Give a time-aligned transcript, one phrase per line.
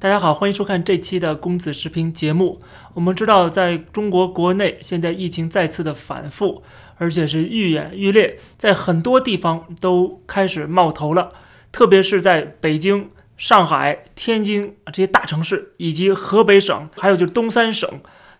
[0.00, 2.62] 大家好，欢迎收看这期的公子视频节目。
[2.94, 6.62] 我们知道，在中国国内现在疫情再次的反复，
[6.96, 11.32] 而且是愈演愈烈，在很多地方都开始冒头了，
[11.70, 17.86] 特别是在北京、上海、天津这些大城市，以及河北省，还有就是东三省，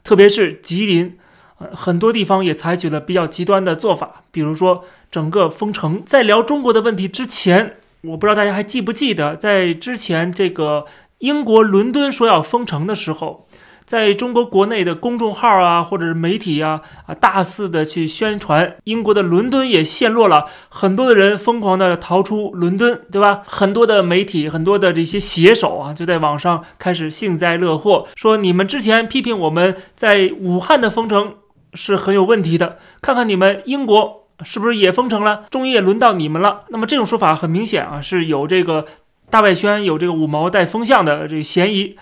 [0.03, 1.19] 特别是吉林，
[1.59, 6.03] 呃，很多地方也采取了比较极端的做法，比如说整个封城。
[6.07, 10.87] 在聊中国的问题之前，我不知道大家还记不记得，在之前这个
[11.21, 13.47] 英国伦敦说要封城的时候，
[13.85, 23.43] 在中国国内的公众号啊，或者是媒体啊，啊，大肆的去宣传，英国的伦敦也陷落了，很多的人疯狂的逃出伦敦，对吧？
[23.47, 31.35] 很多的媒体，很多的这些写手啊，就在网上开始幸灾乐祸，说你们之前批评我们在武汉的封城
[31.75, 34.21] 是很有问题的，看看你们英国。
[34.43, 35.45] 是不是也封城了？
[35.51, 36.63] 终于也轮到你们了。
[36.71, 38.87] 那么这种说法很明显啊，是有这个
[39.31, 41.97] 大外宣、有这个五毛带风向的这个嫌疑。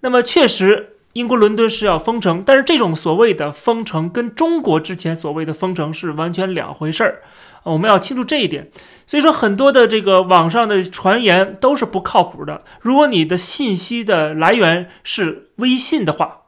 [0.00, 7.22] 那么确实，英国伦敦是要封城，但是这种所谓的封城跟中国之前所谓的封城是完全两回事儿。
[7.62, 8.70] 我们要清楚这一点。
[9.06, 12.62] 所以说，很多的这个网上的传言都是不靠谱的。
[12.80, 16.42] 如果你的信息的来源是微信的话，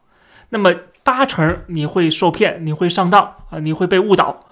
[0.50, 4.47] 那么八成你会受骗，你会上当啊，你会被误导。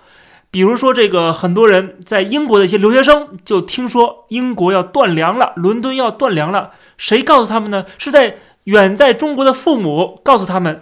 [0.56, 6.70] 比如说，这个很多人在英国的一些留学生就听说英国要断粮了，伦敦要断粮了。
[6.96, 7.84] 谁告诉他们呢？
[7.98, 10.80] 是在远在中国的父母告诉他们，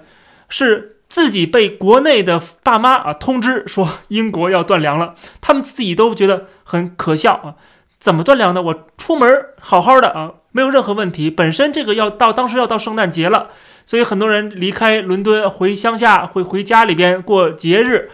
[0.48, 5.17] 是自己被国内的爸妈啊通知说英国要断粮了。
[5.41, 7.55] 他们自己都觉得很可笑啊！
[7.98, 8.62] 怎么断粮呢？
[8.62, 11.28] 我出门好好的啊，没有任何问题。
[11.28, 13.48] 本身这个要到当时要到圣诞节了，
[13.84, 18.12] 所以很多人离开伦敦回乡下，回回家里边过节日。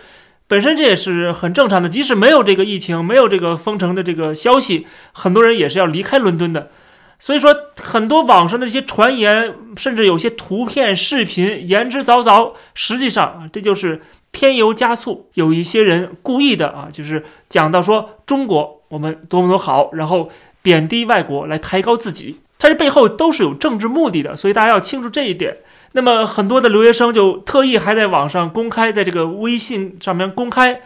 [0.51, 6.73] 本身这也是很正常的，即使没有这个疫情，没有这个封城的这个消息，很多人也是要离开伦敦的。
[7.21, 15.29] 所以说，很多网上的一些传言，甚至有些图片、视频言之凿凿，实际上啊，这就是添油加醋。
[15.35, 20.29] 有一些人故意的啊，就是讲到说中国我们多么多么好，然后
[20.63, 24.35] 贬低外国来抬高自己，它这背后都是有政治目的的。
[24.35, 25.59] 所以大家要清楚这一点。
[25.93, 30.83] 那么很多的留学生就特意还在网上公开，在这个微信上面公开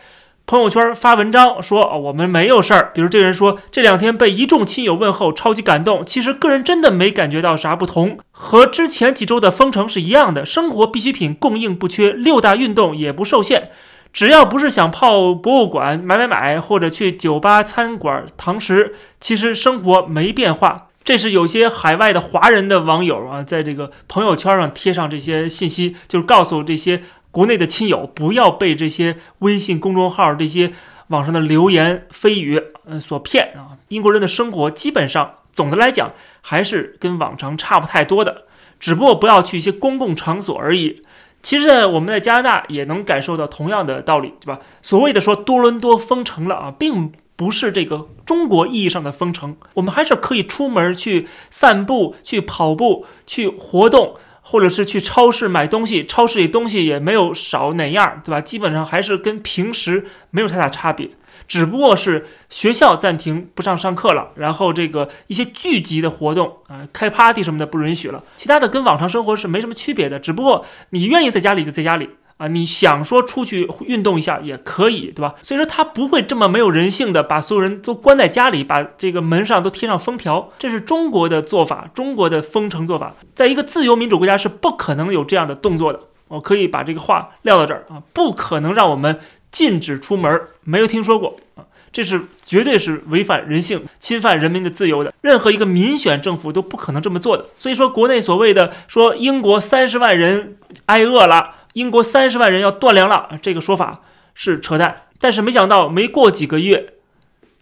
[0.47, 2.91] 朋友圈发文章，说我们没有事儿。
[2.95, 6.05] 比如这个人说这两天被一众亲友问候，超级感动。
[6.05, 13.71] 其实个人真的没感觉到啥不同，和之前几周的封城是一样的，生活必需品供应不缺，六大运动也不受限。
[14.13, 20.89] 只要不是想泡博物馆买买买，或者去酒吧餐馆堂食，其实生活没变化。
[21.05, 30.73] 这是有些海外的华人的网友啊，在这个朋友圈上贴上这些信息，就是告诉这些国内的亲友，不要被这些微信公众号这些
[31.09, 33.77] 网上的流言蜚语，嗯，所骗啊。
[33.89, 38.45] 英国人的生活基本上总的来讲还是跟往常差不太多的，
[38.81, 41.03] 只不过不要去一些公共场所而已。
[41.43, 44.61] 其实呢，我们在加拿大也能感受到同样的道理，对吧？
[44.81, 47.13] 所谓的说多伦多封城了啊，并。
[47.37, 56.07] 不是这个中国意义上的封城，我们还是可以出门去散步、去跑步、去活动，或者是去超市买东西。
[56.07, 58.41] 超市里东西也没有少哪样，对吧？
[58.41, 61.11] 基本上还是跟平时没有太大差别，
[61.49, 68.23] 只不过是学校暂停不上上课了，然后这个一些聚集的活动啊，开 party 什么的不允许了。
[68.37, 72.11] 其他的跟往常生活是没什么区别的，只不过你愿意在家里就在家里。
[72.37, 75.35] 啊，你想说出去运动一下也可以，对吧？
[75.41, 86.01] 所以说他不会这么没有人性的把所有人都关在家里，把这个门上都贴上封条，这是中国的做法，中国的封城做法，在一个自由民主国家是不可能有这样的动作的。
[86.27, 89.21] 我可以把这个话撂到这儿啊，不可能让我们
[89.53, 91.63] 禁止出门，没有听说过啊，
[91.93, 97.47] 这是绝对是违反人性、侵犯人民的自由的，任何一个民选政府都不可能这么做的。
[97.59, 100.57] 所以说，国内所谓的说英国三十万人
[100.87, 101.53] 挨饿了。
[101.75, 104.01] 英国三十万人要断粮了，这个说法
[104.35, 105.03] 是扯淡。
[105.21, 106.95] 但是没想到，没过几个月，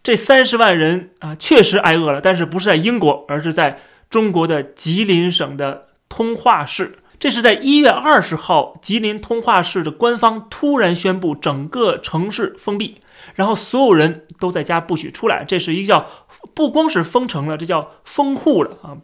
[0.03, 2.21] 这三十万人啊，确实挨饿了。
[2.21, 6.99] 但是不是在英国，而是在中国的吉林省的通化市。
[7.19, 13.01] 这是在一月二十号，吉林通化市的官方突然宣布整个城市封闭，
[13.37, 15.45] 然后所有人都在家不许出来。
[15.45, 16.07] 这是一个叫
[16.53, 18.99] 不光是封城了，这叫封户了啊。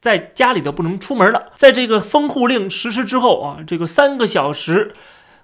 [0.00, 1.52] 在家里都不能出门了。
[1.54, 4.92] 在这个封户令实施之后啊，这个三个小时，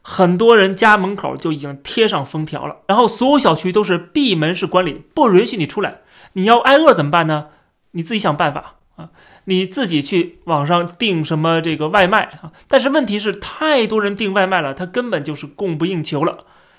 [0.00, 2.76] 很多人家门口就已经贴上封条了。
[2.87, 6.00] 然后所有小区都是闭门式管理，不允许你出来。
[6.32, 7.49] 你要挨饿怎么办呢？
[7.93, 9.11] 你自己想办法啊，
[9.44, 12.53] 你自己去网上订什么这个外卖啊。
[12.67, 16.38] 但是问题是，太多人订外卖了，它根本就是供不应求了，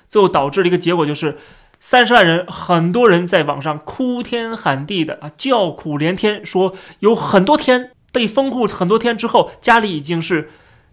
[0.10, 1.38] 最后导致了一个结果就是。
[1.80, 10.52] 三十万人，很多人在网上哭天喊地的啊，叫苦连天，说有很多天被封户很多天之后，家里已经是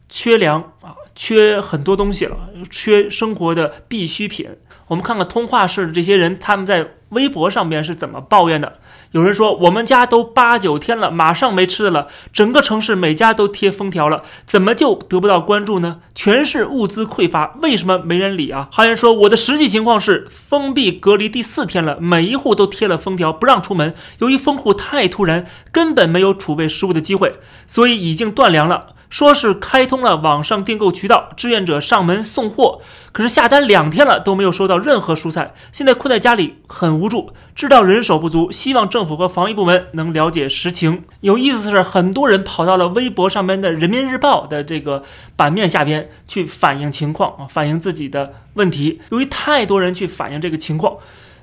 [0.08, 2.36] 缺粮啊，缺很多东西了，
[2.70, 4.48] 缺生活的必需品。
[4.88, 8.80] 我们看看通化市的这些人，他们在微博上面是怎么抱怨的。
[9.12, 12.08] 有人说，我们家都八九天了，马上没吃的了。
[12.32, 16.00] 整个城市每家都贴封条了，怎么就得不到关注呢？
[16.14, 18.68] 全是物资匮乏，为什么没人理啊？
[18.70, 23.94] 还有人说，我的实际情况是封闭隔离第四天了，每一户都贴了封条，不让出门。
[24.18, 27.36] 由于封户太突然，根本没有储备食物的机会，
[27.66, 28.88] 所以已经断粮了。
[29.14, 32.80] 说是开通了网上订购渠道，志愿者上门送货，
[33.12, 41.04] 可是下单两天了都没有收到任何蔬菜，现在困在家里很无助，知道人手不足，希望政府和防疫部门能了解实情。
[41.20, 45.04] 有意思的是，很多人跑到了微博上面的人民日报的这个
[45.36, 49.00] 版面下边去反映情况啊，反映自己的问题。
[49.10, 50.96] 由于太多人去反映这个情况，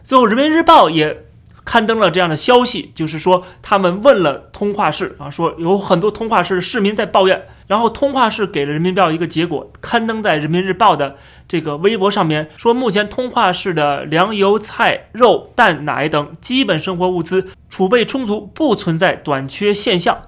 [0.03, 1.23] 最后人民日报也。
[1.63, 11.15] 刊登了这样的消息，就是说他们问了通化市啊，说有很多通化市市民在抱怨，然后通化市给了人民日报一个结果，刊登在人民日报的
[11.47, 20.23] 这个微博上面，说目前通化市的粮油菜肉蛋奶等基本生活物资储备充足，不存在短缺现象。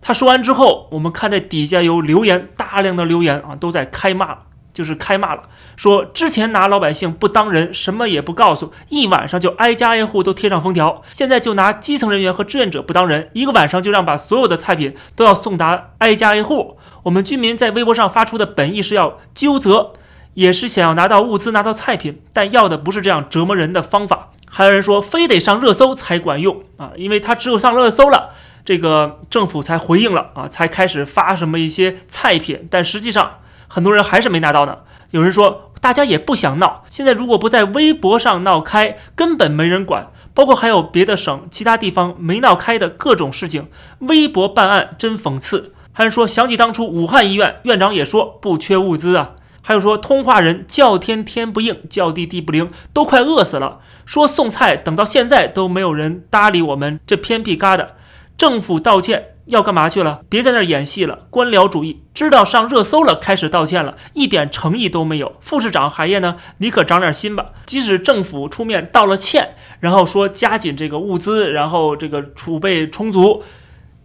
[0.00, 4.38] 他说完之后，我们看在底下有留言，大量的留言啊，都在开骂，
[4.72, 5.42] 就是开骂了。
[5.76, 11.02] 说之前拿老百姓不当人，什么也不告诉，一晚上就挨家挨户都贴上封条。
[11.10, 16.78] 现在就拿基层人员和志愿者不当人，一个晚上就让把所有的菜品都要送达挨家挨户。
[17.04, 19.92] 我们居民在微博上发出的本意是要纠责，
[20.34, 24.30] 也是想要拿到物资、拿到菜品，但要的不是这样折磨人的方法。
[24.48, 28.30] 还有人说非得上热搜才管用啊，因为他只有上热搜了，
[28.64, 33.38] 这个政府才回应了啊，才开始发什么一些菜品，但实际上
[33.74, 34.80] 很多人还是没拿到呢。
[35.12, 36.84] 有人说，大家也不想闹。
[36.90, 40.08] 现在如果不在微博上闹开，根本没人管。
[40.34, 43.68] 包括还有别的省、其他地方没闹开的各种事情，
[44.00, 45.72] 微博办案真讽刺。
[45.94, 49.30] 还有说，想起当初武汉医院院长也说不缺物资啊。
[49.62, 53.78] 还有说，通化人叫天天不应，叫地地不灵，都快饿死了。
[54.04, 57.86] 说送菜，等到现在都没有人搭理我们这偏僻旮瘩。
[58.36, 59.31] 政府道歉。
[59.52, 60.22] 要干嘛去了？
[60.30, 61.26] 别在那儿演戏了！
[61.28, 65.36] 官僚主义，知道上热搜了，开始道歉了，一点诚意都没有。
[65.40, 66.36] 副市长海燕呢？
[66.56, 67.50] 你可长点心吧！
[67.66, 73.42] 即使政府出面道了歉，然后说加紧这个物资，然后这个储备充足，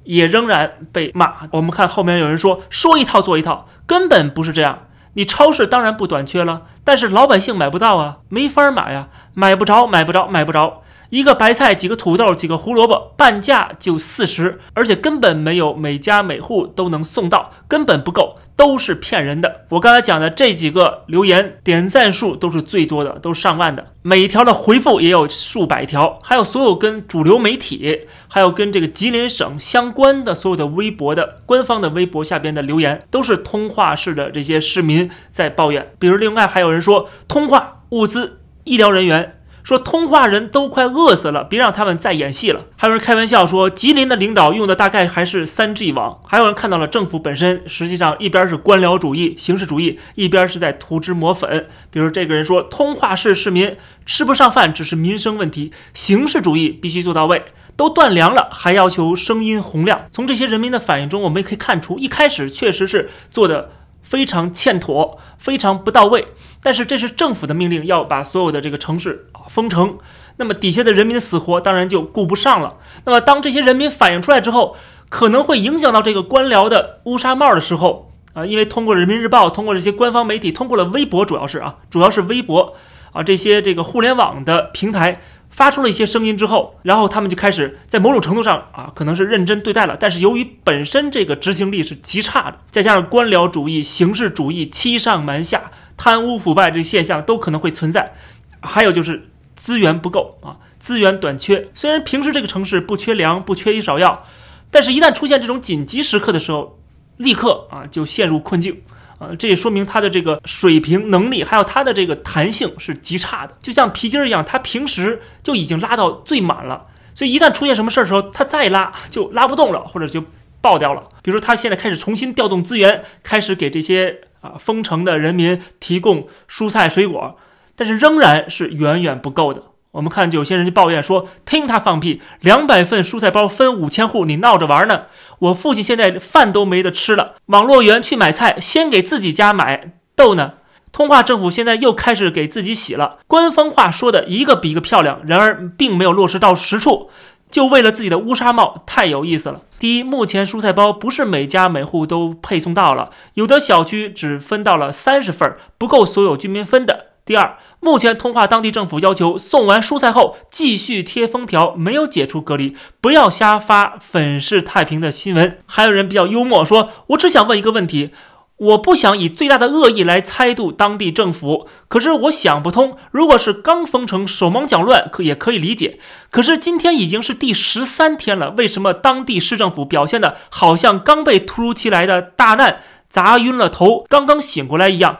[0.03, 1.47] 也仍然被骂。
[1.51, 4.87] 我们看后面有人说说一套做一套，根本不是这样。
[5.13, 10.83] 你超市当然不短缺了，但是老百姓买不到啊，没法买呀，买不着，买不着，买不着。
[11.09, 19.65] 一个白菜，几个土豆，几个胡萝卜，半价就四十，而且根本没有每家每户都能送到，根本不够，都是骗人的。
[19.69, 35.93] 我刚才讲的这几个留言点赞数都是最多的，都是上万的，每一条的回复也有数百条，还有所有跟主流媒体，还有跟这个吉林省相关的所有的微博的官方的微博下边的留言，都是通化市的这些市民在抱怨。
[35.97, 39.35] 比如另外还有人说，通化物资、医疗人员。
[39.67, 42.67] 说通化人都快饿死了，别让他们再演戏了。
[42.77, 46.21] 还有人开玩笑说，吉林的领导用的大概还是三 G 网。
[46.25, 51.67] 还有人看到了政府本身实际上一边是官僚主义、形式主义，一边是在涂脂抹粉。
[51.91, 53.75] 比如这个人说，通化市市民
[54.05, 57.43] 吃不上饭只是民生问题，形式主义必须做到位。
[57.75, 60.05] 都断粮了，还要求声音洪亮。
[60.09, 63.71] 从这些人民的反应中，我们也可以看出，一开始确实是做的。
[64.03, 66.29] 非常欠妥，非常不到位。
[66.63, 69.97] 但是这是政府的命令，要把所有的这个城市封城。
[70.37, 72.75] 那么底下的人民的死活当然就顾不上了。
[73.05, 74.75] 那么当这些人民反映出来之后，
[75.09, 82.75] 可能会影响到这个官僚的乌纱帽的时候啊，因为通过人民日报，通过这些官方媒体，通过了微博，主要是啊，主要是微博
[83.11, 85.21] 啊这些这个互联网的平台。
[85.49, 89.97] 发出了一些声音之后，然后他们就开始在某种程度上啊，可能是认真对待了。
[89.99, 98.13] 但是由于本身这个执行力是极差的，再加上官僚主义、形式主义欺上瞒下、贪污腐败这现象都可能会存在。
[98.61, 99.29] 还有就是
[99.67, 101.67] 资源不够啊，资源短缺。
[101.73, 104.25] 虽然平时这个城市不缺粮、不缺医少药，
[104.71, 106.79] 但是一旦出现这种紧急时刻的时候，
[107.17, 108.81] 立刻啊就陷入困境。
[109.19, 120.23] 呃，这也说明他的这个水平能力，还有他的这个弹性是极差的，就像皮筋一样，他平时就已经拉到最满了，所以一旦出现什么事儿的时候，他再拉就拉不动了，或者就
[120.61, 121.03] 爆掉了。
[121.21, 127.37] 比如说，他现在开始重新调动资源，开始给这些啊封城的人民提供蔬菜水果，
[127.77, 129.63] 但是仍然是远远不够的。
[129.91, 135.03] 我们看，有些人就抱怨说：“听他放屁，两百份蔬菜包分五千户，你闹着玩呢？
[135.39, 137.35] 我父亲现在饭都没得吃了。
[137.45, 140.55] 网络员去买菜，先给自己家买，逗呢。
[140.91, 147.09] 通化政府现在又开始给自己洗了，官方话说的一个比一个漂亮，然而并没有落实到实处。
[147.49, 149.61] 就为了自己的乌纱帽，太有意思了。
[149.79, 157.06] 第一，目前蔬菜包不是每家每户都配送到了，有的小区只分到了三十份，不够所有居民分的。
[157.27, 165.57] 第二，目前通化当地政府要求送完蔬菜后继续贴封条，没有解除隔离，不要瞎发粉饰太平的新闻。
[165.65, 168.11] 还有人比较幽默说：“我只想问一个问题，
[168.55, 175.99] 我不想以最大的恶意来猜度当地政府，可是我想不通，如果是刚封城手忙脚乱，可也可以理解。
[176.31, 182.79] 可是今天已经是第十三天了，为什么当地市政府表现的好像刚被突如其来的大难
[183.09, 185.17] 砸晕了头，刚刚醒过来一样？”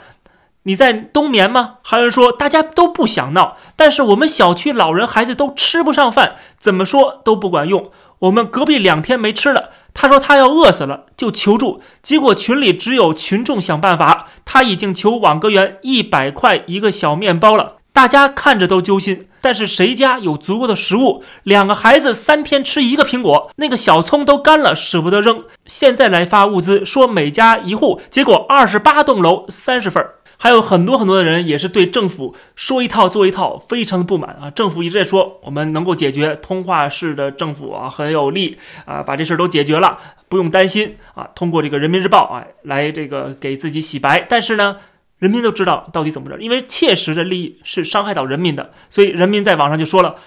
[0.68, 1.76] 你在冬眠吗？
[1.82, 7.90] 还有人说大家都不想闹，但是我们小区老人孩子都吃不上饭，怎么说都不管用。
[8.20, 11.82] 我们隔壁两天没吃了，他说他要饿死了，就求助。
[12.02, 19.26] 结果群里只有群众想办法，他已经求网格员一百块一个小面包了，大家看着都揪心。
[19.40, 21.24] 但是谁家有足够的食物？
[21.44, 25.46] 两个孩子三天吃一个苹果，那个小葱都干了，舍不得扔。
[25.66, 30.16] 现在来发物资，说每家一户，结果二十八栋楼三十份儿。
[30.40, 34.52] 还有很多很多的人也是对政府说一套做一套，非常的不满啊！
[34.52, 39.98] 政府一直在说我们能够解决，通化市的政府啊很有力啊，把这事儿都解决了，
[40.30, 41.28] 不用担心啊。
[41.34, 44.78] 通过这个人民日报啊来这个给自己洗白，但是呢，
[45.18, 50.18] 人民都知道到底怎么着，因为切实的利益是伤害到人民的，所以人民在网上就说了：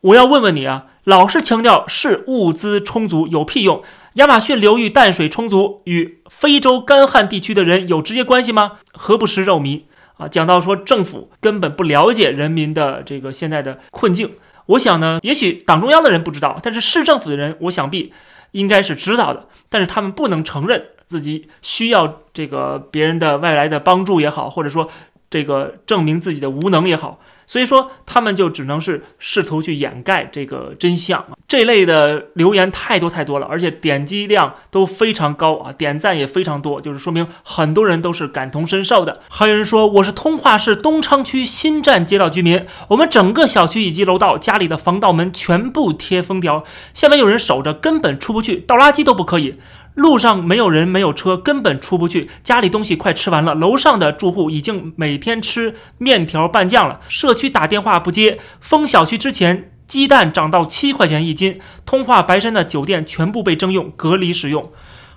[0.00, 3.82] 我要问问你啊，老是强调是物资充足有屁用？
[4.14, 8.78] 亚马逊流域淡水充足与非洲干旱地区的人有直接关系吗？
[8.92, 9.82] 何不食肉糜
[10.16, 10.26] 啊？
[10.26, 14.32] 讲到说政府根本不了解人民的这个现在的困境，
[14.66, 18.12] 我想呢，也许党中央的人不知道，但是市政府的人，我想必
[18.50, 24.90] 应该是知道的，但是他们不能承认自己需要这个别人的外来的帮助也好，或者说
[25.30, 27.20] 这个证明自己的无能也好。
[27.50, 39.18] 所以说，他们就只能是试图去掩盖这个真相这类的留言太多太多了，而且点击量都非常高啊，点赞也非常多，就是说明很多人都是感同身受的。
[39.28, 46.62] 还有人说，我是通化市东昌区新站街道居民，我们整个小区以及楼道家里的防盗门全部贴封条，
[46.94, 49.56] 下面有人守着，根本出不去，倒垃圾都不可以。
[49.94, 52.30] 路上没有人，没有车，根本出不去。
[52.42, 57.00] 家里东西快吃完了，楼上的住户已经每天吃面条拌酱了。
[57.08, 61.60] 社区打电话不接，封小区之前，鸡蛋涨到七块钱一斤。
[61.84, 64.70] 通化白山的酒店全部被征用，隔离使用。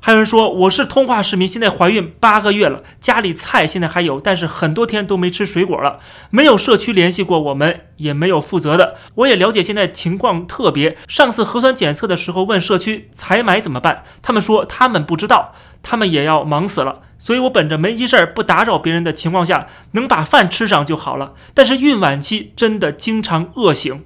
[0.05, 5.99] 还有人说我是通化市民，现在怀孕八个月了，家里菜现在还有，但是很多天都没吃水果了。
[6.29, 8.97] 没有社区联系过我们，也没有负责的。
[9.15, 10.97] 我也了解现在情况特别。
[11.07, 16.99] 上次核酸检测的时候问社区采买怎么办，他们说他们不知道，他们也要忙死了。
[17.17, 21.31] 所以我本着没急事儿、不打扰别人的情况下，能把饭吃上就好了。
[21.53, 24.03] 但是孕晚期真的经常饿醒。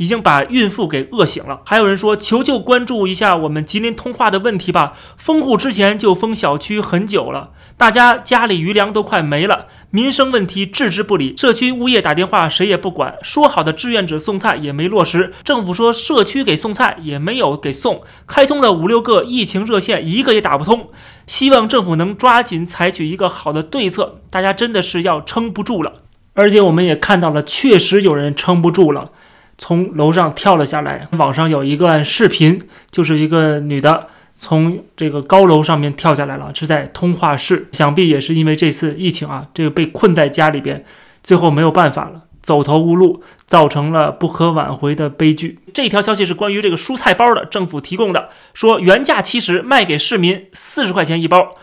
[0.00, 1.60] 已经把孕妇给饿醒了。
[1.66, 4.94] 还有人说，求求关注一下我们吉林通化的问题吧。
[5.18, 11.36] 封户之前就封小区很久了，大家家里余粮都快没了，民生问题置之不理。
[11.36, 15.34] 社区物业打电话谁也不管，说好的志愿者送菜也没落实。
[15.44, 20.88] 政府说社区给送菜也没有给送，开通了五六个疫情热线，一个也打不通。
[21.26, 25.96] 希望政府能抓紧采取一个好的对策，大家真的是要撑不住了。
[26.32, 29.10] 而且我们也看到了，确实有人撑不住了。
[29.62, 32.58] 从楼上跳了下来，网上有一个视频，
[32.90, 40.82] 就是一个女的从这个高楼上面跳下来了，是在通化市，想必也是因为这次疫情啊，这个被困在家里边，
[41.22, 45.58] 最后没有办法了，走投无路，造成了不可挽回的悲剧。
[45.74, 51.54] 这条消息是关于这个蔬菜包的，政府提供的，说原价七十，卖给市民四十块钱一包，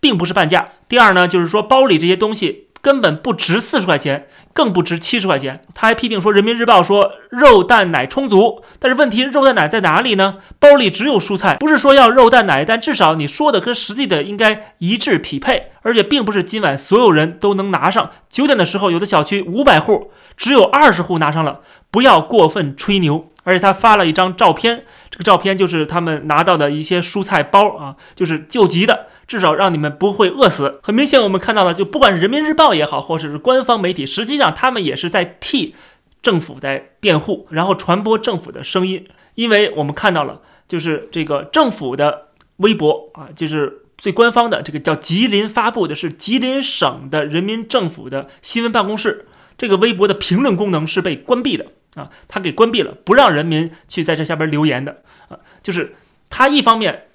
[0.00, 0.70] 并不是半价。
[0.88, 2.61] 第二呢，就是说包里这些东西。
[2.82, 5.62] 根本不值四十块钱，更不值七十块钱。
[5.72, 10.38] 他还批评说，《人民日报》说肉蛋奶充足，但是问题肉蛋奶在哪里呢？
[10.58, 15.68] 包里只有蔬菜，不是说要肉蛋奶，但至少你说的跟实际的应该一致匹配。
[15.84, 18.10] 而且并不是今晚所有人都能拿上。
[18.28, 21.60] 九点的时候，有的小区五百户只有二十户拿上了，
[21.90, 23.28] 不要过分吹牛。
[23.44, 29.06] 而且他发了一张照片，这个照片就是他们拿到的一些蔬菜包啊，就是救急的。
[29.26, 30.80] 至少让你们不会饿死。
[30.82, 35.74] 很明显，我们看到了，就不管是人民日报也好，或者是官方媒体，实际上他们也是在替
[36.20, 39.06] 政府在辩护，然后传播政府的声音。
[39.34, 49.26] 因为我们看到了，就是这个政府的微博啊，就是最官方的这个叫吉林发布的是吉林省的人民政府的新闻办公室，
[49.56, 55.94] 这个微博的评论功能是被关闭的啊，他给关闭了，不让人民去在这下边留言的啊，就是
[56.28, 57.06] 他一方面。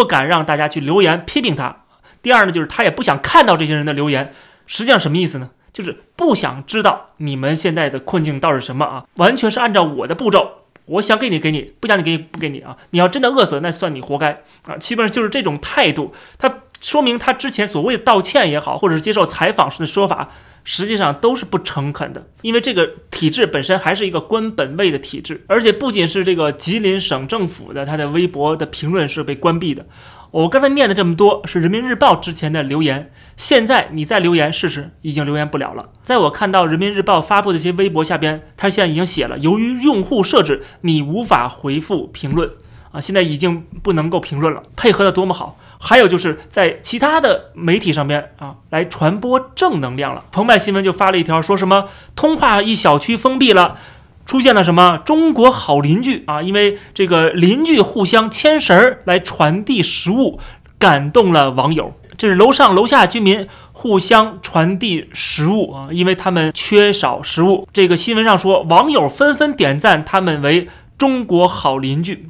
[0.00, 1.84] 不敢让大家去留言批评他。
[2.22, 4.32] 第二呢，就是他也不想看到这些人的留言。
[4.64, 5.50] 实际上什么意思呢？
[5.74, 9.04] 就是不想知道你们现在的困境到底是什么啊？
[9.16, 12.78] 完全是按照我的步骤，我想给你给你，不想你给你不给你啊！
[12.92, 14.78] 你要真的饿死，那算你活该啊！
[14.78, 20.30] 基本上就是这种态度，他说明他之前所谓的道歉也好，或者是接受采访时的说法，
[20.64, 22.26] 实际上都是不诚恳的。
[22.42, 29.86] 因为这个体制本身还是一个官本位的体制，而且不仅是这个吉林省政府的他的微博的评论是被关闭的。
[30.32, 35.88] 我刚才念的这么多是人民日报之前的留言，现在你再留言试试，已经留言不了了。
[36.04, 42.48] 在我看到人民日报发布的一些微博下边，他现在已经写了，由于用户设置，你无法回复评论
[42.92, 44.62] 啊，现在已经不能够评论了。
[44.76, 45.58] 配合的多么好！
[45.82, 50.24] 还有就是在其他的媒体上边啊，来传播正能量了。
[50.30, 53.78] 澎湃新闻就发了一条，说什么通化一小区封闭了。
[54.26, 56.40] 出现了什么中国好邻居啊？
[56.40, 60.38] 因为这个邻居互相牵绳儿来传递食物，
[60.78, 61.94] 感动了网友。
[62.16, 67.66] 这是楼上楼下居民互相传递食物啊，因为他们缺少食物。
[67.72, 72.28] 这个新闻上说，网友纷纷点赞他们为中国好邻居。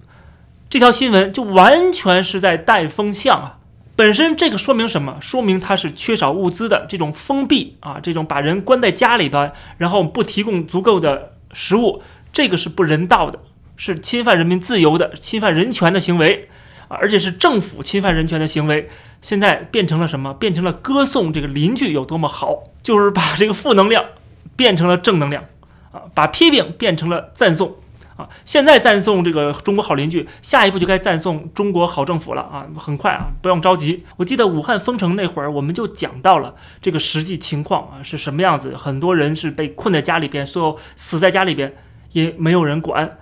[0.71, 3.59] 这条新闻就完全是在带风向啊！
[3.97, 5.19] 本身这个说明什么？
[5.21, 11.33] 说明它是缺少物资的这种封闭啊，这种把人关在家里边，然后不提供足够的。
[11.53, 12.00] 食物，
[12.33, 13.41] 这个是不人道的，
[13.77, 16.49] 是侵犯人民自由的、侵犯人权的行为
[16.87, 16.97] 啊！
[17.00, 18.89] 而且是政府侵犯人权的行为。
[19.21, 20.33] 现在变成了什么？
[20.35, 24.05] 变成了歌颂这个邻居有多么好，就是把这个负能量
[24.55, 25.43] 变成了正能量
[25.91, 26.03] 啊！
[26.15, 27.75] 把批评变成了赞颂
[28.21, 28.29] 啊！
[28.45, 32.67] 现在赞颂这个中国好邻居，下一步就该赞颂中国好政府了啊！
[32.77, 34.05] 很快啊，不用着急。
[34.19, 41.75] 我记得武汉封城那会儿，我们就讲到了这个实际情况啊是什么样子，很多人是被困在家里边，所有死在家里边。
[42.12, 43.19] 也没有人管，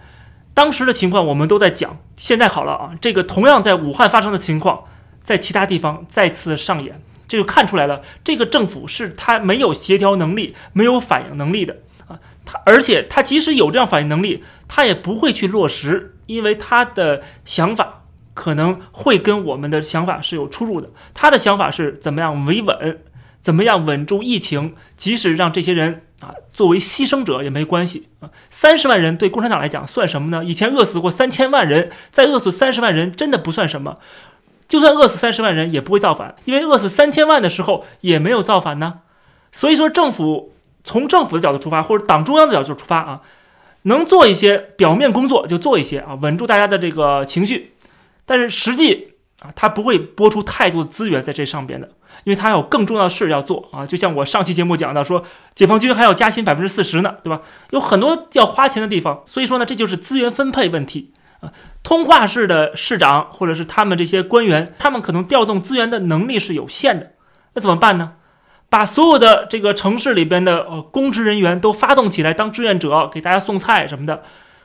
[0.54, 1.98] 当时的情况我们都在讲。
[2.16, 4.84] 现在好了啊，这个同样在武汉发生的情况，
[5.22, 8.00] 在其他地方再次上演，这就看出来了。
[8.24, 11.76] 这个政府是他没有协调能力、没有反应能力的
[12.08, 12.18] 啊。
[12.44, 18.02] 他而且他即使有这样反应能力，他也不会去落实，因为他的想法
[18.34, 20.90] 可能会跟我们的想法是有出入的。
[21.14, 23.02] 他的想法是怎么样维稳。
[23.40, 24.74] 怎么样稳住疫情？
[24.96, 28.30] 即使让这些人啊作为牺牲者也没关系啊。
[28.50, 30.44] 三十万人对共产党来讲算什么呢？
[30.44, 33.98] 以前饿死过三千万人，再饿死三十万人真的不算什么。
[34.66, 39.02] 就算饿死三十万人也不会造反，因为饿死三千万的时候也没有造反呢。
[39.52, 40.52] 所以说，政府
[40.84, 43.20] 从政府的角度出发，或者党中央的角度出发啊，
[43.82, 47.74] 能做一些表面工作就做一些啊，稳住大家的这个情绪。
[48.24, 51.90] 但是实际啊，他不会拨出太多的资源在这上边的。
[52.24, 55.22] 因为他有更重要的事要做啊，就像我上期节目讲的，说
[55.54, 57.42] 解放军还要加薪百分之四十呢，对吧？
[57.70, 61.52] 有很多要花钱的地方，所以说呢，这就是资源分配问题啊。
[61.84, 67.12] 通化市的市长或者是他们这些官员，他们可能调动资源的能力是有限的，
[67.54, 68.14] 那怎么办呢？
[68.70, 74.22] 把所有的这个城市里边的呃公职人员都发动起来当志愿者，给大家送菜什么的，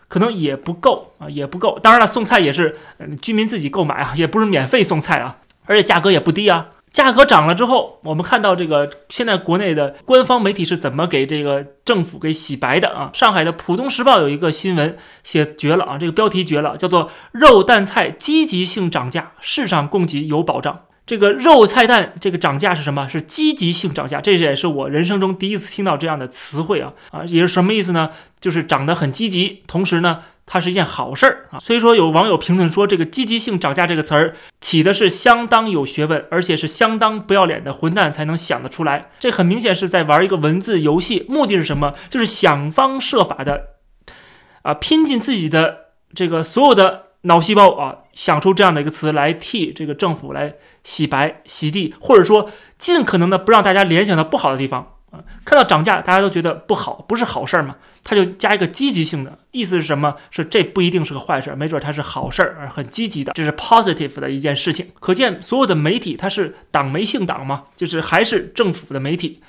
[0.08, 1.80] 可能也不够啊，也不够。
[1.80, 2.78] 当然了，送菜也是
[3.22, 6.68] 居民自己购买啊，也不是免费送菜啊，而且价格也不低啊。
[6.92, 13.10] 价格涨了之后，我们看到这个现在国内的官方媒体是怎么给这个政府给洗白的啊？
[13.14, 20.82] 上海的浦东时报有一个新闻写绝了啊，这个标题绝了，叫做“肉蛋菜积极性涨价，市场供给有保障”。
[21.06, 23.08] 这个肉菜蛋这个涨价是什么？
[23.08, 28.12] 是积极性涨价，这也是我人生中第一次听到这样的词汇啊啊，也是什么意思呢？
[28.40, 30.24] 就是涨得很积极，同时呢。
[30.46, 39.10] 它是一件好事儿啊，所以说有网友评论说，这个积极性涨价这个词儿起的是相当有学问，而且是相当不要脸的混蛋才能想得出来。
[39.20, 41.94] 这很明显是在玩一个文字游戏，目的是什么？
[42.10, 43.68] 就是想方设法的
[44.64, 45.78] 啊，拼尽自己的
[46.14, 55.20] 这个所有的脑细胞啊，想出这样的一个词来替这个政府来洗白洗地，或者说尽可能的不让大家联想到不好的地方啊。
[55.46, 57.76] 看到涨价，大家都觉得不好，不是好事儿嘛？
[58.04, 60.16] 他就加一个积极性的，意思是什么？
[60.30, 64.90] 是这不一定是个坏事，没准它是好事儿，很积极的，这是 positive 的一件事情。
[65.00, 69.42] 可见所有的媒体，它是党媒姓党嘛，就是还是政府的媒体。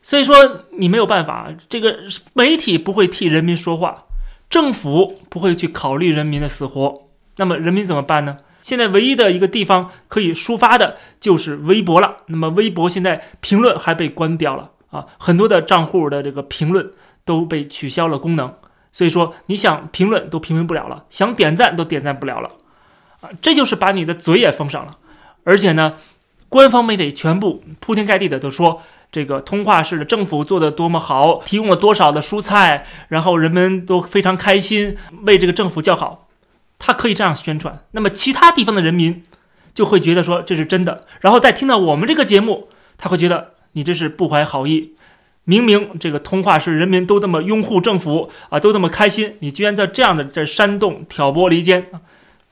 [0.00, 1.98] 所以说你没有办法，这个
[2.32, 4.04] 媒体不会替人民说话，
[4.52, 8.36] 政府不会去考虑人民的死活，那么人民怎么办呢？
[8.60, 12.18] 现在唯一的一个地方可以抒发的就是微博了。
[12.26, 14.72] 那么微博现在评论还被关掉了。
[14.90, 16.92] 啊，很多的账户的这个评论
[17.24, 18.52] 都被取消了功能，
[18.92, 22.50] 所以说你想评论都评论不了了，想点赞都点赞不了了，
[23.22, 24.98] 啊，这就是把你的嘴也封上了。
[25.44, 25.94] 而且呢，
[26.50, 34.96] 官方媒体全部铺天盖地的都说这个通化市的政府做的多么好，提供了多少的蔬菜，然后人们都非常开心，
[35.26, 36.26] 为这个政府叫好。
[36.80, 39.22] 他可以这样宣传，那么其他地方的人民
[39.72, 42.66] 就会觉得说这是真的，然后再听到我们这个节目，
[42.98, 43.52] 他会觉得。
[43.74, 44.92] 你这是不怀好意，
[45.44, 52.04] 明明这个通化市人民都这么拥护政府啊，都这么开心，你居然在这样的在煽动、挑拨离间啊！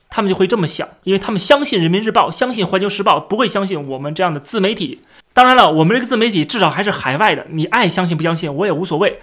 [0.09, 5.01] 他们就会这么想，因为他们相信人民日报，相信环球时报，不会相信我们这样的自媒体。
[5.33, 9.19] 当然了，我们这个自媒体至少还是海外的，你爱相信不相信我也无所谓。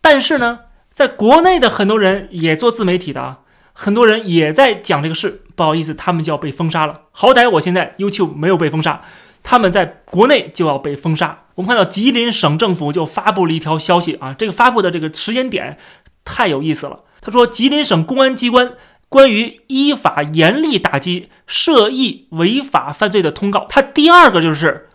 [0.00, 3.38] 但是呢，在国内的很多人也做自媒体的，
[3.72, 5.42] 很多人也在讲这个事。
[5.56, 7.00] 不好意思，他们就要被封杀了。
[7.10, 9.00] 好歹我现在 YouTube 没有被封杀，
[9.42, 11.46] 他们在国内就要被封杀。
[11.56, 15.76] 我们看到吉林省政府就发布了一条消息啊，这个发布的这个时间点
[16.24, 17.00] 太有意思了。
[17.20, 18.72] 他说，吉林省公安机关。
[19.10, 24.87] 关于依法严厉打击涉疫违法犯罪的通告，它第二个就是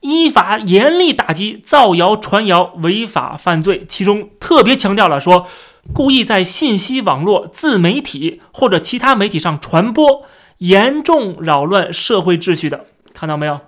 [0.00, 5.46] 依法严厉打击造谣传谣违法犯罪，其中特别强调了说，
[5.92, 10.22] 故意在信息网络、自媒体或者其他媒体上传播
[10.58, 13.60] 严重扰乱社会秩序的，看到没有？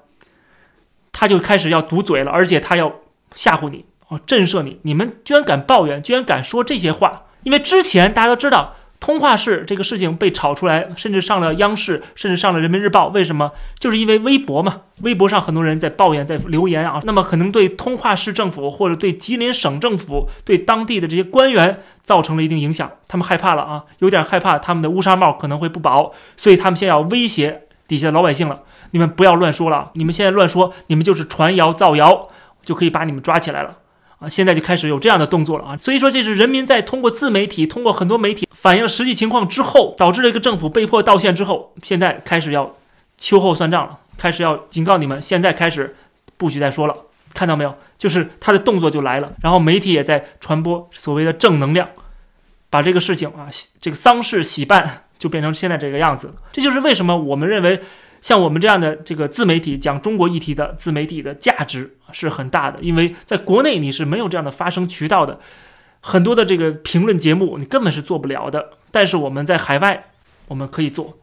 [1.12, 2.93] 他就开始要堵嘴了，而且他要
[3.35, 8.77] 吓唬你哦，震慑你，你们居然敢抱怨，居然敢说这些话，因为之前大家都知道。
[9.01, 13.09] 通化市这个事情被炒出来，甚至上了央视，甚至上了人民日报。
[13.09, 13.51] 为什么？
[13.79, 14.83] 就是因为微博嘛。
[15.01, 17.01] 微博上很多人在抱怨，在留言啊。
[17.05, 22.91] 那么可能对通化市政府或者对吉林省政府、对当地的这些官员造成了一定影响。
[23.09, 28.61] 他们害怕了啊，有点害怕他们的乌纱帽可能会不保，所以他们现在要威胁底下的老百姓了。
[28.91, 32.29] 你们不要乱说了，你们现在乱说，你们就是传谣造谣，
[32.61, 33.79] 就可以把你们抓起来了。
[34.20, 42.76] 啊，现在就开始有这样的动作了啊，所以说这是人民在通过自媒体、通过很多媒体反映实际情况之后，导致了一个政府被迫道歉之后，现在开始要
[43.16, 45.96] 秋后算账了，开始要警告你们，现在开始
[46.37, 46.94] 不许再说了，
[47.33, 47.74] 看到没有？
[47.96, 51.88] 就是他的动作就来了，然后媒体也在传播所谓的正能量，
[52.68, 53.48] 把这个事情啊，
[53.80, 57.80] 这个丧事喜办就变成现在这个样子，这就是为什么我们认为。
[58.20, 65.40] 像我们这样的这个自媒体讲中国议题的自媒体的价值是很大的，因为在国内你是没有这样的发声渠道的，
[66.00, 68.70] 很多的这个评论节目你根本是做不了的。
[68.90, 70.11] 但是我们在海外
[70.48, 71.18] 我们可以做，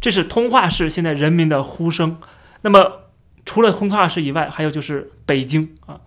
[0.00, 2.18] 这是通化市现在人民的呼声。
[2.60, 3.04] 那么
[3.44, 6.00] 除了通化市以外，还有就是北京啊。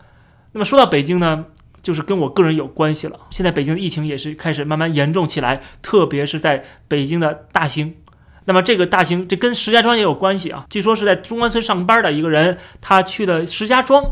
[0.53, 1.45] 那么说到北京呢，
[1.81, 3.19] 就是跟我个人有关系了。
[3.31, 7.95] 现在北京的疫情也是开始慢慢严重起来，特别是在北京的大兴。
[8.45, 10.65] 那么这个大兴，这跟石家庄也有关系啊。
[10.69, 14.03] 据说是在中关村上班的一个人，他去了石家庄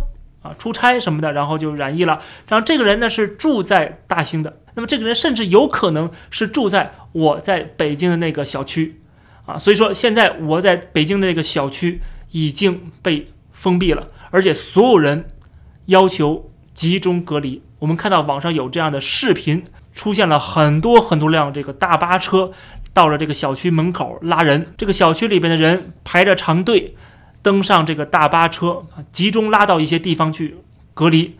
[0.42, 2.22] 啊出差什么的，然后就染疫了。
[2.48, 9.02] 然后这个人呢是住在大兴的，那么这个人甚至有可能是住在我在北京的那个小区
[9.46, 9.58] 啊。
[9.58, 15.26] 所以说现在我在北京的那个小区已经被封闭了，而且所有人
[15.88, 17.62] 要求集中隔离。
[17.80, 22.52] 我们看到网上有这样的视频，出现了很多很多辆这个大巴车。
[22.94, 26.96] 到了这个小区门口拉人，这个小区里边的人排着长队，
[27.42, 30.58] 登上这个大巴车，集中拉到一些地方去
[30.94, 31.38] 隔离。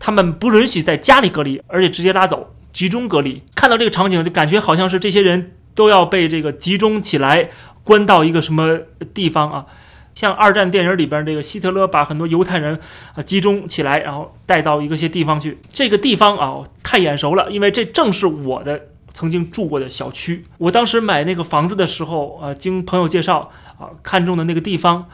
[0.00, 3.42] 他们不允许在家里隔离，而且直接拉走，集中隔离。
[3.54, 7.48] 看到这个场景，就感觉好像是这些人都要被这个集中起来，
[7.84, 8.80] 关到一个什么
[9.14, 9.66] 地方啊？
[10.14, 12.78] 像二战电影里边这个希特勒把很多犹太人
[13.14, 15.58] 啊集中起来，然后带到一个些地方去。
[15.70, 18.88] 这个地方啊太眼熟了，因为这正是我的。
[19.12, 25.06] 曾经住过的小区，我当时买那个房子的时候，啊，经朋友介绍，啊，看中的那个地方，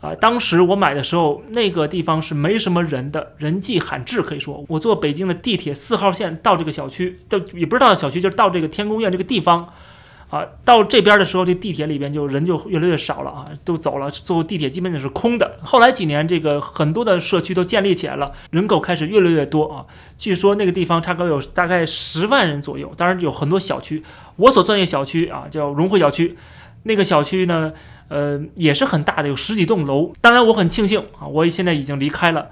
[0.00, 9.72] 啊，当时我买的时候，那个地方是没什么人的，人迹罕至，可以说，我坐北京的地铁四号线到这个小区，到也不是到小区，就是到这个天宫院这个地方。
[10.36, 15.58] 啊，到这边的时候，这地铁里边就人就越来越少了啊，都走了，坐地铁基本上是空的。
[15.62, 19.86] 后来几年，这个很多的社区都建立起来了，人口开始越来越多啊。
[20.18, 24.02] 据说那个地方差不多有大概十万人左右，当然有很多小区。
[24.36, 26.36] 我所在的小区啊，叫融汇小区，
[26.82, 27.72] 那个小区呢，
[28.08, 30.12] 呃，也是很大的，有十几栋楼。
[30.20, 32.50] 当然，我很庆幸啊，我现在已经离开了，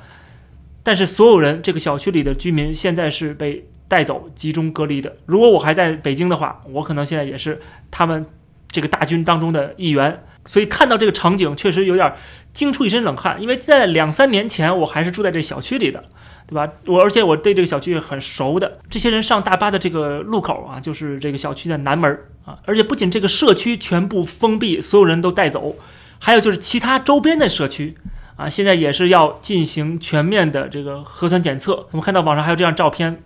[0.82, 3.66] 但是所有人，这个小区里的居民现在是被。
[3.88, 5.16] 带走集中隔离的。
[5.26, 8.26] 如果我还在北京的话，我可能现在也是他们
[8.68, 10.24] 这个大军当中的一员。
[10.46, 12.12] 所以看到这个场景，确实有点
[12.52, 13.40] 惊出一身冷汗。
[13.40, 16.04] 因为在两三年前，我还是住在这小区里的，
[16.46, 16.70] 对吧？
[16.84, 18.80] 我而且我对这个小区很熟的。
[18.90, 22.58] 这些人上大巴的这个路口啊，就是这个小区的南门啊。
[22.66, 25.76] 而且不仅这个社区全部封闭，所有人都带走，
[26.18, 27.96] 还有就是其他周边的社区
[28.36, 31.86] 啊，现在也是要进行全面的这个核酸检测。
[31.90, 33.22] 我们看到网上还有这样照片。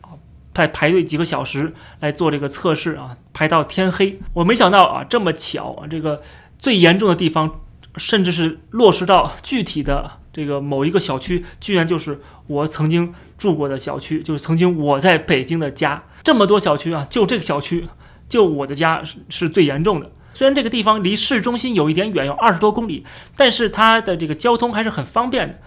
[0.58, 4.18] 在排队几个小时来做这个测试啊，排到天黑。
[4.32, 6.20] 我没想到啊，这么巧啊，这个
[6.58, 7.60] 最严重的地方，
[7.94, 16.02] 甚至是落实到具体的这个某一个小区，居然就是我曾经住过的小区，就是曾经我在北京的家。
[16.24, 17.86] 这么多小区啊，就这个小区，
[18.28, 20.10] 就我的家是是最严重的。
[20.34, 25.60] 虽然这个地方离市中心有一点远，有二十多公里，但是它的这个交通还是很方便的，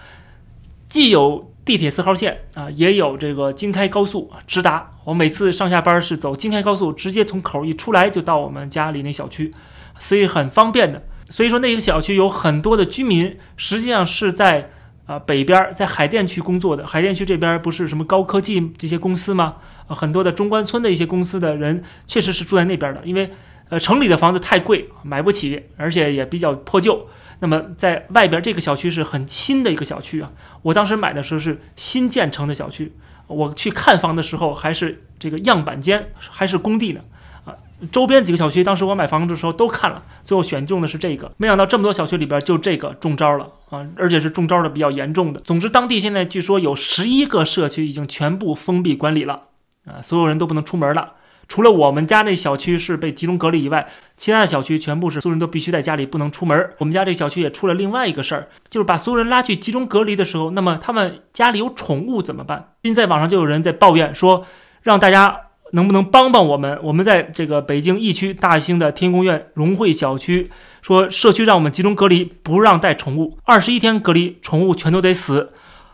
[0.89, 1.47] 既有。
[1.63, 4.91] 地铁四号线啊，也有这个京开高速直达。
[5.03, 9.51] 我每次上下班是走京开高速，直接从口一出来就到我们家里那小区，
[9.99, 11.03] 所以很方便的。
[11.29, 14.69] 所以说那个小区有很多的居民，实际上是在
[15.05, 16.85] 啊北边，在海淀区工作的。
[16.85, 19.55] 海淀区这边不是什么高科技这些公司吗？
[19.87, 23.29] 很多的中关村的一些公司的人确实是住在那边的，因为
[23.69, 27.07] 呃城里的房子太贵，买不起，而且也比较破旧。
[27.41, 32.93] 那么在外边这个小区是很新的一个小区啊，我当时买的时候是新建成的小区，
[33.25, 37.01] 我去看房的时候还是这个样板间，还是工地呢，
[37.45, 37.57] 啊，
[37.91, 45.41] 周边几个小区当时我买房子的时候都看了，最后选中的是这个，没想到这么多小区里边就这个中招了啊，而且是中招的比较严重的。
[45.41, 49.47] 总之，当地现在据说有十一个社区已经全部封闭管理了，
[49.85, 51.13] 啊，所有人都不能出门了。
[51.51, 53.85] 除了我们家那小区是被集中隔离以外，
[54.15, 56.69] 其他的小区全部是所有人都必须在家里不能出门。
[56.77, 62.69] 我们家这小区也出了另外一个事儿，就是把所有人拉去集中隔离的时候，那么他们家里有宠物怎么办？
[62.83, 64.45] 现在网上就有人在抱怨说，
[64.81, 65.41] 让大家
[65.73, 66.79] 能不能帮帮我们？
[66.83, 70.49] 我们在这个北京易区大兴的天宫苑融汇小区，
[70.81, 75.51] 说社区让我们集中隔离，不让带宠物，二十一天隔离，宠物全都得死。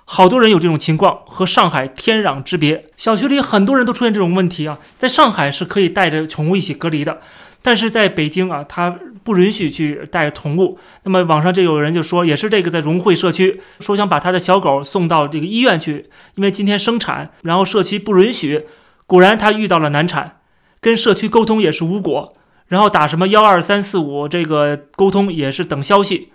[0.10, 2.86] 好多人有这种情况，和上海天壤之别。
[2.96, 7.20] 小区里很多人都出现这种问题啊，在上海是可以带着宠物一起隔离的，
[7.62, 10.80] 但是在北京啊，它不允许去带宠物。
[11.04, 18.66] 那么网上就有人就说，也是这个在融汇社区说想把他的小狗送到这个医院去，因为今天生产，然后社区不允许。
[19.06, 20.38] 果然他遇到了难产，
[20.80, 22.34] 跟社区沟通也是无果，
[22.68, 26.30] 然后打什么幺二三四五这个沟通也是等消息。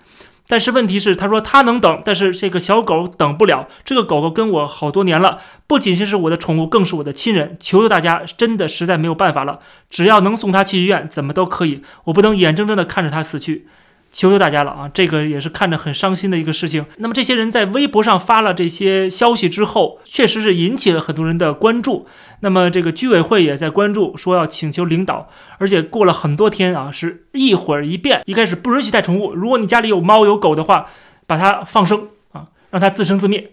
[0.52, 3.68] 但是问题是，他说他能等，但是这个小狗等不了。
[3.84, 7.56] 这个狗狗跟我好多年了，不仅仅是我的宠物，更是我的亲人。
[7.58, 11.80] 求求大家，真的实在没有办法了，只要能送它去医院，怎么都可以。
[12.04, 13.66] 我不能眼睁睁的看着它死去。
[14.12, 14.90] 求求大家了啊！
[14.92, 16.84] 这个也是看着很伤心的一个事情。
[16.98, 22.06] 那么这些人在微博上发了这些消息之后，确实是引起了很多人的关注。
[22.40, 25.30] 那么这个居委会也在关注，说要请求领导。
[25.56, 28.20] 而且过了很多天啊，是一会儿一变。
[28.26, 30.88] 一开始不允许带宠物，如果你家里有猫有狗的话，
[31.26, 33.52] 把它放生啊，让它自生自灭。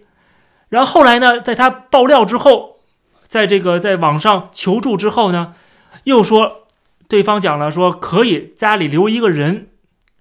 [0.68, 2.80] 然后后来呢，在他爆料之后，
[3.26, 5.54] 在这个在网上求助之后呢，
[6.04, 6.66] 又说
[7.08, 9.68] 对方讲了说可以家里留一个人。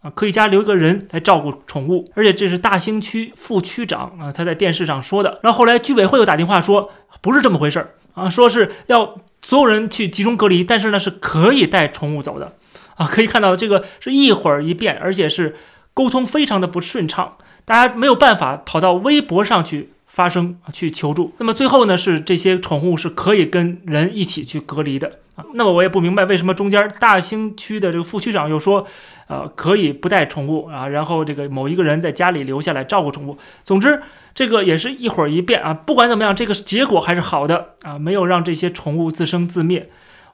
[0.02, 5.40] 啊，可以家留一个人来照顾宠物，而且这是大兴区副区长啊，他在电视上说的。
[5.44, 6.90] 然后后来居委会又打电话说，
[7.22, 12.54] 不是这么回事儿啊，说是要所有人去集中隔离，但是呢是可以带宠物走的
[12.96, 13.06] 啊。
[13.08, 15.58] 可以看到这个是一会儿一变，而且是
[15.94, 17.36] 沟通非常的不顺畅，
[17.66, 21.34] 大家没有办法跑到微博上去发声去求助。
[21.40, 25.20] 那么最后呢，是这些宠物是可以跟人一起去隔离的。
[25.54, 28.86] 那么我也不明白为什么中间大兴区的这个副区长又说，
[29.28, 33.38] 呃，可以不带宠物啊，然后这个某一个人在家里留下来照顾宠物。
[33.64, 34.02] 总之，
[34.34, 35.74] 这个也是一会儿一变啊。
[35.74, 39.90] 不管怎么样，这个结果还是好的啊，没有让这些宠物自生自灭。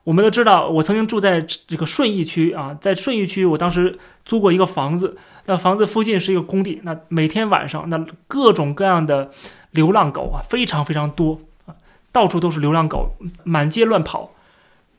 [0.06, 9.32] 我们都知道，我曾经住在这个顺义区啊，在顺义区，我当时租过一个房子，那房子附近是一个工地，那每天晚上那各种各样的
[9.72, 11.74] 流浪狗啊，非常非常多啊，
[12.12, 14.30] 到处都是流浪狗，满街乱跑。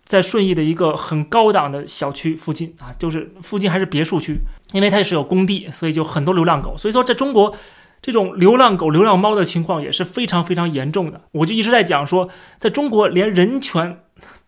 [0.07, 4.39] 在顺义的一个很高档的小区附近啊，就是附近还是别墅区，
[4.73, 6.77] 因为它也是有工地，所以就很多流浪狗。
[6.79, 7.55] 所以说，在中国，
[8.01, 11.23] 这种流浪狗、流浪猫的情况也是非常非常严重的。
[11.33, 12.29] 我就一直在讲说，
[12.61, 13.99] 在中国连人权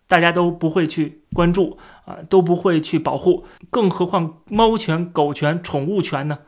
[0.07, 6.39] 大家都不会去关注啊，都不会去保护，更何况猫权、狗权、宠物权呢？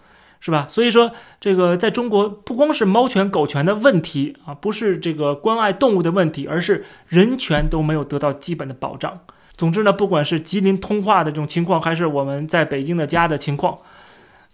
[0.40, 0.66] 是吧？
[0.68, 9.20] 所以说，这个在中国不光是猫权狗权的问题啊，不是这个关爱动物的问题，而是人权都没有得到基本的保障。
[9.54, 13.80] 总之呢，不管是吉林通化的这种情况，还是我们在北京的家的情况，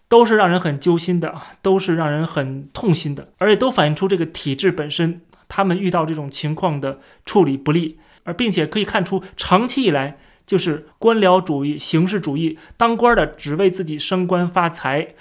[0.08, 15.14] 都是让人很揪心的啊，都是让人很痛心的，而且都反映出这个体制本身，他们遇到这种情况的处理不力，而并且可以看出，长期以来就是官僚主义、形式主义，当官的只为自己升官发财。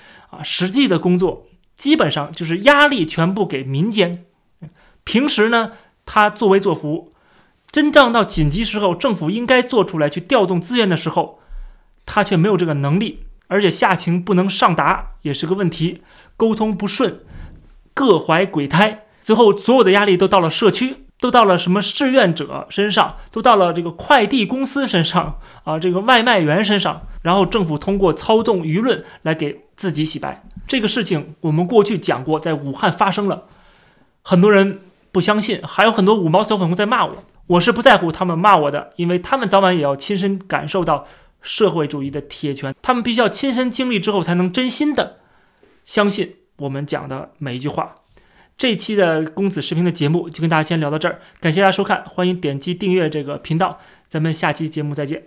[0.44, 4.26] 实际的工作基本上就是压力全部给民间。
[5.04, 5.72] 平时呢，
[6.06, 7.12] 他作威作福；
[7.72, 11.40] 真正到紧急时候，政府应该做出来去调动资源的时候，
[12.06, 16.02] 他却没有这个能力，而且下情不能上达也是个问题，
[16.36, 17.20] 沟通不顺，
[17.94, 19.06] 各怀鬼胎。
[19.24, 20.98] 最后，所有的压力都到了社区。
[21.18, 30.44] 都到了什么志愿者身上，都到了这个快递公司身上啊，这个外卖员身上，然后政府通过操纵舆论来给自己洗白。
[30.68, 33.44] 这个事情我们过去讲过，在武汉发生了，
[34.22, 41.08] 很多人不相信，还有很多五毛小粉红在骂我，我是不在乎他们骂我的，因为他们早晚也要亲身感受到
[41.42, 45.18] 社会主义的铁拳，他们必须要亲身经历之后，才能真心的
[45.86, 47.96] 相信我们讲的每一句话。
[48.58, 55.24] 这期的公子视频的节目就跟大家先聊到这儿，感谢大家收看，欢迎点击订阅这个频道，咱们下期节目再见。